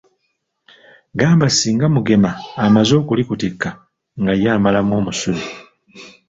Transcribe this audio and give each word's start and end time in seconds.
Gamba 1.19 1.45
singa 1.57 1.85
Mugema 1.93 2.31
amaze 2.65 2.93
okulikutikka 3.01 3.69
nga 4.19 4.33
ye 4.41 4.47
amalamu 4.57 4.91
omusubi. 4.99 5.45